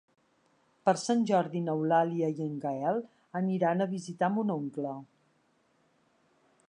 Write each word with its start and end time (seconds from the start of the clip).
Per 0.87 0.93
Sant 1.01 1.19
Jordi 1.31 1.61
n'Eulàlia 1.65 2.29
i 2.39 2.45
en 2.45 2.55
Gaël 2.65 2.97
aniran 3.43 3.85
a 3.87 3.91
visitar 3.95 4.31
mon 4.39 4.55
oncle. 4.57 4.99